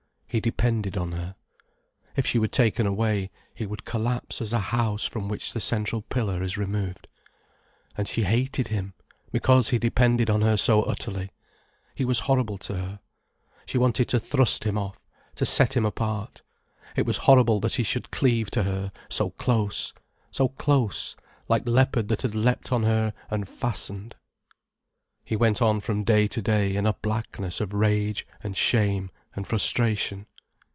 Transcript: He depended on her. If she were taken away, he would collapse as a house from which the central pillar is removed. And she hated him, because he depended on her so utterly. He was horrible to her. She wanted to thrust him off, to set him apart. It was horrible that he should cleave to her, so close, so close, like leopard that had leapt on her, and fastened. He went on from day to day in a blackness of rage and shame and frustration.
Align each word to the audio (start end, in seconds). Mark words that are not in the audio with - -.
He 0.33 0.39
depended 0.39 0.95
on 0.95 1.11
her. 1.11 1.35
If 2.15 2.25
she 2.25 2.39
were 2.39 2.47
taken 2.47 2.87
away, 2.87 3.31
he 3.57 3.65
would 3.65 3.83
collapse 3.83 4.39
as 4.39 4.53
a 4.53 4.59
house 4.59 5.03
from 5.03 5.27
which 5.27 5.51
the 5.51 5.59
central 5.59 6.03
pillar 6.03 6.41
is 6.41 6.57
removed. 6.57 7.09
And 7.97 8.07
she 8.07 8.23
hated 8.23 8.69
him, 8.69 8.93
because 9.33 9.71
he 9.71 9.77
depended 9.77 10.29
on 10.29 10.39
her 10.41 10.55
so 10.55 10.83
utterly. 10.83 11.31
He 11.95 12.05
was 12.05 12.21
horrible 12.31 12.57
to 12.59 12.75
her. 12.77 12.99
She 13.65 13.77
wanted 13.77 14.07
to 14.07 14.21
thrust 14.21 14.63
him 14.63 14.77
off, 14.77 14.97
to 15.35 15.45
set 15.45 15.73
him 15.75 15.85
apart. 15.85 16.43
It 16.95 17.05
was 17.05 17.17
horrible 17.27 17.59
that 17.59 17.75
he 17.75 17.83
should 17.83 18.09
cleave 18.09 18.49
to 18.51 18.63
her, 18.63 18.93
so 19.09 19.31
close, 19.31 19.91
so 20.31 20.47
close, 20.47 21.17
like 21.49 21.67
leopard 21.67 22.07
that 22.07 22.21
had 22.21 22.35
leapt 22.35 22.71
on 22.71 22.83
her, 22.83 23.13
and 23.29 23.49
fastened. 23.49 24.15
He 25.25 25.35
went 25.35 25.61
on 25.61 25.81
from 25.81 26.05
day 26.05 26.29
to 26.29 26.41
day 26.41 26.77
in 26.77 26.85
a 26.85 26.93
blackness 26.93 27.59
of 27.59 27.73
rage 27.73 28.25
and 28.41 28.55
shame 28.55 29.11
and 29.33 29.47
frustration. 29.47 30.25